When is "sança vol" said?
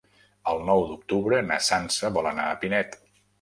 1.67-2.31